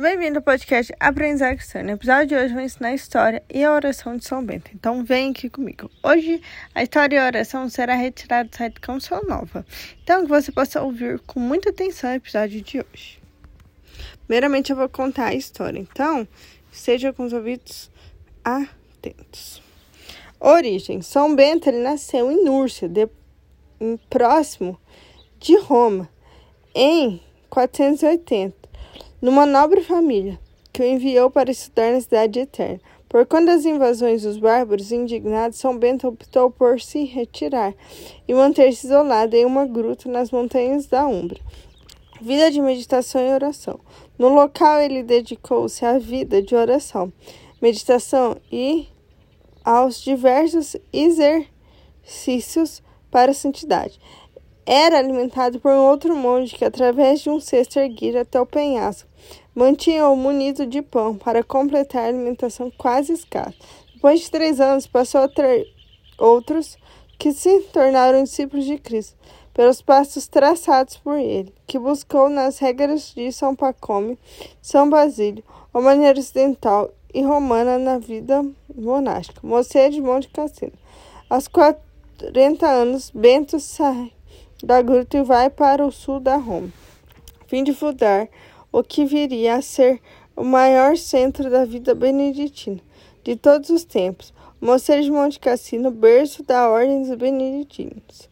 Bem-vindo 0.00 0.38
ao 0.38 0.42
podcast 0.42 0.90
Aprendizagem 0.98 1.58
Cristã. 1.58 1.82
No 1.82 1.90
episódio 1.90 2.28
de 2.28 2.34
hoje 2.34 2.46
eu 2.46 2.54
vou 2.54 2.62
ensinar 2.62 2.88
a 2.88 2.94
história 2.94 3.42
e 3.52 3.62
a 3.62 3.74
oração 3.74 4.16
de 4.16 4.24
São 4.24 4.42
Bento. 4.42 4.70
Então 4.74 5.04
vem 5.04 5.30
aqui 5.30 5.50
comigo. 5.50 5.90
Hoje 6.02 6.40
a 6.74 6.82
história 6.82 7.16
e 7.16 7.18
a 7.18 7.26
oração 7.26 7.68
será 7.68 7.94
retirada 7.94 8.48
do 8.48 8.56
site 8.56 8.80
Canção 8.80 9.22
Nova. 9.24 9.66
Então 10.02 10.22
que 10.22 10.30
você 10.30 10.50
possa 10.50 10.80
ouvir 10.80 11.20
com 11.20 11.38
muita 11.38 11.68
atenção 11.68 12.10
o 12.10 12.14
episódio 12.14 12.62
de 12.62 12.78
hoje. 12.80 13.20
Primeiramente 14.26 14.70
eu 14.70 14.76
vou 14.76 14.88
contar 14.88 15.26
a 15.26 15.34
história. 15.34 15.78
Então 15.78 16.26
esteja 16.72 17.12
com 17.12 17.24
os 17.24 17.34
ouvidos 17.34 17.90
atentos. 18.42 19.62
Origem. 20.40 21.02
São 21.02 21.36
Bento 21.36 21.68
ele 21.68 21.82
nasceu 21.82 22.32
em 22.32 22.42
Núrcia, 22.42 22.88
de, 22.88 23.06
próximo 24.08 24.80
de 25.38 25.54
Roma, 25.58 26.08
em 26.74 27.20
480 27.50 28.61
numa 29.22 29.46
nobre 29.46 29.80
família, 29.82 30.38
que 30.72 30.82
o 30.82 30.84
enviou 30.84 31.30
para 31.30 31.52
estudar 31.52 31.92
na 31.92 32.00
cidade 32.00 32.40
eterna. 32.40 32.80
Por 33.08 33.24
conta 33.24 33.52
das 33.52 33.64
invasões 33.64 34.22
dos 34.22 34.36
bárbaros 34.36 34.90
indignados, 34.90 35.58
São 35.58 35.78
Bento 35.78 36.08
optou 36.08 36.50
por 36.50 36.80
se 36.80 37.04
retirar 37.04 37.72
e 38.26 38.34
manter-se 38.34 38.86
isolado 38.86 39.36
em 39.36 39.44
uma 39.44 39.64
gruta 39.64 40.08
nas 40.08 40.32
montanhas 40.32 40.86
da 40.86 41.06
Umbra. 41.06 41.38
Vida 42.20 42.50
de 42.50 42.60
meditação 42.60 43.20
e 43.20 43.32
oração. 43.32 43.78
No 44.18 44.28
local, 44.28 44.80
ele 44.80 45.02
dedicou-se 45.02 45.84
à 45.84 45.98
vida 45.98 46.42
de 46.42 46.56
oração, 46.56 47.12
meditação 47.60 48.36
e 48.50 48.88
aos 49.64 50.00
diversos 50.00 50.74
exercícios 50.92 52.82
para 53.10 53.30
a 53.30 53.34
santidade. 53.34 54.00
Era 54.64 54.98
alimentado 54.98 55.60
por 55.60 55.70
um 55.70 55.86
outro 55.86 56.16
monge 56.16 56.54
que, 56.54 56.64
através 56.64 57.20
de 57.20 57.28
um 57.28 57.38
cesto 57.38 57.78
erguido 57.78 58.18
até 58.18 58.40
o 58.40 58.46
penhasco, 58.46 59.11
mantinha-o 59.54 60.16
munido 60.16 60.66
de 60.66 60.82
pão 60.82 61.16
para 61.16 61.42
completar 61.42 62.04
a 62.04 62.08
alimentação 62.08 62.70
quase 62.70 63.12
escassa. 63.12 63.54
Depois 63.94 64.20
de 64.20 64.30
três 64.30 64.60
anos, 64.60 64.86
passou 64.86 65.22
a 65.22 65.28
ter 65.28 65.66
outros 66.18 66.76
que 67.18 67.32
se 67.32 67.60
tornaram 67.72 68.22
discípulos 68.22 68.64
de 68.64 68.78
Cristo, 68.78 69.16
pelos 69.54 69.82
passos 69.82 70.26
traçados 70.26 70.96
por 70.96 71.18
ele, 71.18 71.54
que 71.66 71.78
buscou 71.78 72.28
nas 72.28 72.58
regras 72.58 73.12
de 73.14 73.30
São 73.30 73.54
Pacome, 73.54 74.18
São 74.60 74.88
Basílio, 74.88 75.44
a 75.72 75.80
maneira 75.80 76.18
ocidental 76.18 76.90
e 77.12 77.22
romana 77.22 77.78
na 77.78 77.98
vida 77.98 78.44
monástica. 78.74 79.46
Moceia 79.46 79.90
de 79.90 80.00
Monte 80.00 80.28
Cassino. 80.28 80.72
Aos 81.28 81.48
40 81.48 82.66
anos, 82.66 83.10
Bento 83.10 83.60
sai 83.60 84.12
da 84.62 84.80
gruta 84.80 85.18
e 85.18 85.22
vai 85.22 85.50
para 85.50 85.84
o 85.84 85.92
sul 85.92 86.20
da 86.20 86.36
Roma, 86.36 86.72
fim 87.46 87.62
de 87.64 87.74
fundar 87.74 88.28
o 88.72 88.82
que 88.82 89.04
viria 89.04 89.56
a 89.56 89.62
ser 89.62 90.00
o 90.34 90.42
maior 90.42 90.96
centro 90.96 91.50
da 91.50 91.64
vida 91.64 91.94
beneditina 91.94 92.80
de 93.22 93.36
todos 93.36 93.70
os 93.70 93.84
tempos, 93.84 94.32
o 94.60 94.66
Mosteiro 94.66 95.02
de 95.02 95.10
Monte 95.10 95.38
Cassino, 95.38 95.90
berço 95.90 96.42
da 96.42 96.68
Ordem 96.68 97.02
dos 97.02 97.14
Beneditinos. 97.16 98.28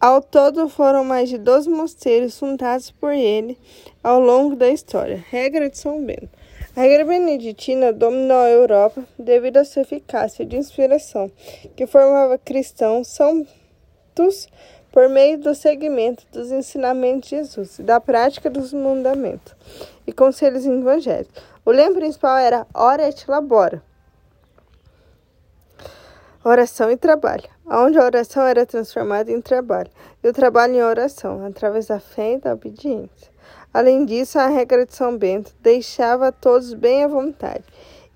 Ao 0.00 0.20
todo 0.20 0.68
foram 0.68 1.04
mais 1.04 1.28
de 1.28 1.38
12 1.38 1.70
mosteiros 1.70 2.38
fundados 2.38 2.90
por 2.90 3.12
ele 3.12 3.58
ao 4.02 4.20
longo 4.20 4.54
da 4.54 4.68
história. 4.68 5.24
Regra 5.30 5.70
de 5.70 5.78
São 5.78 6.04
Bento. 6.04 6.28
A 6.76 6.82
regra 6.82 7.06
beneditina 7.06 7.92
dominou 7.92 8.36
a 8.36 8.50
Europa 8.50 9.02
devido 9.18 9.56
à 9.56 9.64
sua 9.64 9.82
eficácia 9.82 10.44
de 10.44 10.56
inspiração, 10.56 11.30
que 11.74 11.86
formava 11.86 12.36
cristãos 12.36 13.08
santos 13.08 14.48
por 14.96 15.10
meio 15.10 15.36
do 15.36 15.54
seguimento 15.54 16.24
dos 16.32 16.50
ensinamentos 16.50 17.28
de 17.28 17.36
Jesus 17.36 17.78
e 17.78 17.82
da 17.82 18.00
prática 18.00 18.48
dos 18.48 18.72
mandamentos 18.72 19.54
e 20.06 20.10
conselhos 20.10 20.64
evangélicos. 20.64 21.44
O 21.66 21.70
lema 21.70 21.96
principal 21.96 22.38
era 22.38 22.66
ora 22.72 23.06
et 23.06 23.28
labora. 23.28 23.82
Oração 26.42 26.90
e 26.90 26.96
trabalho, 26.96 27.44
onde 27.66 27.98
a 27.98 28.04
oração 28.04 28.46
era 28.46 28.64
transformada 28.64 29.30
em 29.30 29.38
trabalho 29.38 29.90
e 30.24 30.28
o 30.28 30.32
trabalho 30.32 30.76
em 30.76 30.82
oração, 30.82 31.44
através 31.44 31.88
da 31.88 32.00
fé 32.00 32.32
e 32.32 32.38
da 32.38 32.54
obediência. 32.54 33.30
Além 33.74 34.06
disso, 34.06 34.38
a 34.38 34.46
regra 34.46 34.86
de 34.86 34.94
São 34.94 35.18
Bento 35.18 35.54
deixava 35.60 36.32
todos 36.32 36.72
bem 36.72 37.04
à 37.04 37.06
vontade 37.06 37.64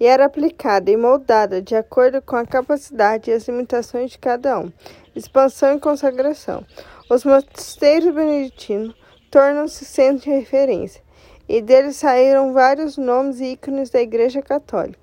e 0.00 0.06
era 0.06 0.24
aplicada 0.24 0.90
e 0.90 0.96
moldada 0.96 1.60
de 1.60 1.76
acordo 1.76 2.22
com 2.22 2.36
a 2.36 2.46
capacidade 2.46 3.30
e 3.30 3.34
as 3.34 3.46
limitações 3.46 4.12
de 4.12 4.18
cada 4.18 4.58
um. 4.58 4.72
Expansão 5.14 5.76
e 5.76 5.80
consagração. 5.80 6.64
Os 7.10 7.24
mosteiros 7.24 8.14
beneditinos 8.14 8.94
tornam-se 9.30 9.84
centro 9.84 10.24
de 10.24 10.30
referência, 10.30 11.02
e 11.48 11.60
deles 11.60 11.96
saíram 11.96 12.52
vários 12.52 12.96
nomes 12.96 13.40
e 13.40 13.52
ícones 13.52 13.90
da 13.90 14.00
Igreja 14.00 14.40
Católica. 14.40 14.98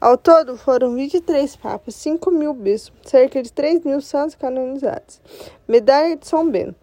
Ao 0.00 0.16
todo, 0.16 0.56
foram 0.56 0.94
23 0.94 1.56
papas, 1.56 1.94
5 1.96 2.30
mil 2.30 2.54
bispos, 2.54 3.10
cerca 3.10 3.42
de 3.42 3.52
3 3.52 3.84
mil 3.84 4.00
santos 4.00 4.34
canonizados. 4.34 5.20
Medalha 5.68 6.16
de 6.16 6.26
São 6.26 6.50
Bento. 6.50 6.74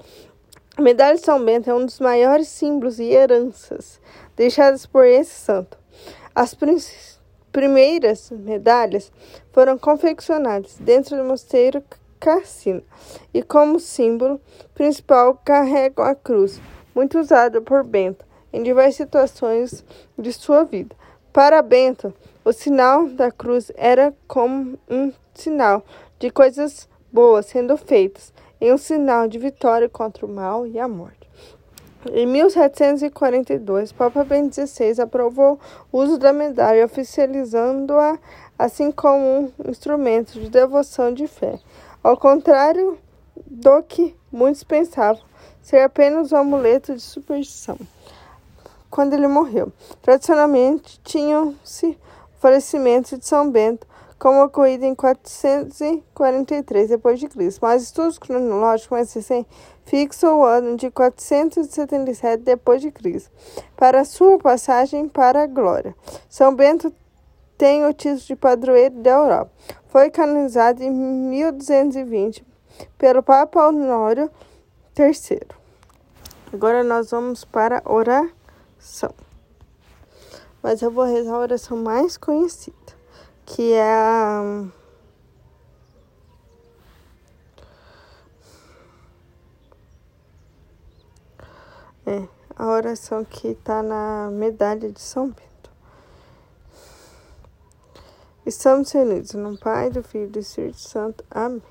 A 0.77 0.81
medalha 0.83 1.15
de 1.15 1.25
São 1.25 1.43
Bento 1.43 1.67
é 1.67 1.73
um 1.73 1.83
dos 1.83 1.99
maiores 1.99 2.47
símbolos 2.47 2.99
e 2.99 3.05
heranças 3.05 3.99
deixadas 4.35 4.85
por 4.85 5.03
esse 5.03 5.33
santo. 5.33 5.75
As 6.35 6.55
primeiras 7.51 8.29
medalhas 8.29 9.11
foram 9.51 9.79
confeccionadas 9.79 10.77
dentro 10.79 11.17
do 11.17 11.23
mosteiro 11.23 11.83
Cassino 12.19 12.81
e, 13.33 13.41
como 13.41 13.79
símbolo 13.79 14.39
principal, 14.73 15.39
carregam 15.43 16.05
a 16.05 16.15
cruz, 16.15 16.61
muito 16.95 17.19
usada 17.19 17.61
por 17.61 17.83
Bento 17.83 18.25
em 18.51 18.63
diversas 18.63 18.95
situações 18.95 19.85
de 20.17 20.33
sua 20.33 20.63
vida. 20.63 20.95
Para 21.31 21.61
Bento, 21.61 22.13
o 22.43 22.51
sinal 22.51 23.07
da 23.07 23.31
cruz 23.31 23.71
era 23.75 24.13
como 24.27 24.79
um 24.89 25.11
sinal 25.33 25.85
de 26.17 26.31
coisas 26.31 26.89
boas 27.11 27.45
sendo 27.45 27.77
feitas, 27.77 28.33
em 28.59 28.73
um 28.73 28.77
sinal 28.77 29.27
de 29.27 29.37
vitória 29.37 29.87
contra 29.87 30.25
o 30.25 30.29
mal 30.29 30.65
e 30.65 30.79
a 30.79 30.87
morte. 30.87 31.27
Em 32.11 32.25
1742, 32.25 33.91
Papa 33.91 34.23
Bento 34.23 34.55
XVI 34.55 35.01
aprovou 35.01 35.59
o 35.91 35.97
uso 35.99 36.17
da 36.17 36.31
medalha, 36.31 36.85
oficializando-a 36.85 38.17
assim 38.57 38.91
como 38.91 39.53
um 39.59 39.69
instrumento 39.69 40.39
de 40.39 40.49
devoção 40.49 41.13
de 41.13 41.27
fé, 41.27 41.59
ao 42.07 42.15
contrário 42.15 42.97
do 43.35 43.83
que 43.83 44.15
muitos 44.31 44.63
pensavam 44.63 45.21
ser 45.61 45.81
apenas 45.81 46.31
um 46.31 46.37
amuleto 46.37 46.95
de 46.95 47.01
superstição. 47.01 47.77
Quando 48.89 49.11
ele 49.11 49.27
morreu, 49.27 49.73
tradicionalmente 50.01 51.01
tinham-se 51.03 51.87
o 51.87 51.97
falecimento 52.39 53.17
de 53.17 53.25
São 53.25 53.51
Bento 53.51 53.85
como 54.17 54.41
ocorrido 54.41 54.85
em 54.85 54.95
443 54.95 56.89
d.C., 56.91 57.59
mas 57.61 57.83
estudos 57.83 58.17
cronológicos 58.17 58.89
mais 58.89 59.13
recentes 59.13 59.51
fixam 59.83 60.39
o 60.39 60.45
ano 60.45 60.77
de 60.77 60.89
477 60.89 62.41
d.C. 62.41 63.29
para 63.75 64.05
sua 64.05 64.37
passagem 64.37 65.09
para 65.09 65.43
a 65.43 65.47
glória. 65.47 65.93
São 66.29 66.55
Bento 66.55 66.89
tem 67.57 67.85
o 67.85 67.93
título 67.93 68.19
de 68.19 68.35
padroeiro 68.35 68.95
da 69.01 69.11
Europa. 69.11 69.51
Foi 69.87 70.09
canonizado 70.09 70.83
em 70.83 70.91
1220 70.91 72.45
pelo 72.97 73.23
Papa 73.23 73.67
Honório 73.67 74.29
III. 74.97 75.41
Agora 76.53 76.83
nós 76.83 77.11
vamos 77.11 77.43
para 77.43 77.81
a 77.83 77.91
oração. 77.91 79.13
Mas 80.61 80.81
eu 80.81 80.91
vou 80.91 81.05
rezar 81.05 81.35
a 81.35 81.39
oração 81.39 81.77
mais 81.77 82.17
conhecida 82.17 82.87
que 83.47 83.71
é 83.71 83.81
a. 83.81 84.65
É, 92.05 92.27
a 92.55 92.67
oração 92.67 93.25
que 93.25 93.49
está 93.49 93.81
na 93.81 94.29
medalha 94.31 94.91
de 94.91 95.01
São 95.01 95.27
Bento. 95.27 95.46
Estamos 98.47 98.89
reunidos 98.93 99.33
no 99.33 99.57
Pai, 99.57 99.89
do 99.89 100.01
Filho 100.01 100.23
e 100.23 100.29
do 100.29 100.39
Espírito 100.39 100.79
Santo. 100.79 101.21
Amém. 101.29 101.61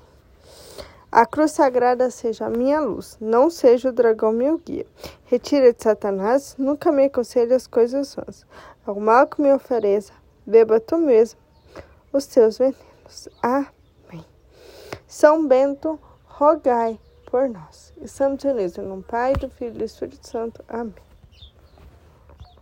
A 1.11 1.25
cruz 1.25 1.53
sagrada 1.53 2.11
seja 2.11 2.45
a 2.45 2.51
minha 2.51 2.79
luz, 2.79 3.17
não 3.19 3.49
seja 3.49 3.89
o 3.89 3.91
dragão 3.91 4.31
meu 4.31 4.59
guia. 4.59 4.85
Retira 5.25 5.73
de 5.73 5.81
Satanás, 5.81 6.53
nunca 6.55 6.91
me 6.91 7.05
aconselhe 7.05 7.51
as 7.55 7.65
coisas 7.65 8.09
sãs. 8.09 8.45
Ao 8.85 8.93
mal 8.99 9.25
que 9.25 9.41
me 9.41 9.51
ofereça, 9.51 10.13
beba 10.45 10.79
tu 10.79 10.99
mesmo 10.99 11.39
os 12.13 12.25
seus 12.25 12.59
venenos. 12.59 13.27
Amém. 13.41 14.23
São 15.07 15.47
Bento, 15.47 15.99
rogai 16.25 16.99
por 17.25 17.49
nós. 17.49 17.91
Estamos 17.99 18.43
unidos 18.43 18.77
no 18.77 19.01
Pai, 19.01 19.33
do 19.33 19.49
Filho 19.49 19.73
e 19.73 19.77
do 19.79 19.83
Espírito 19.83 20.27
Santo. 20.27 20.63
Amém. 20.69 21.06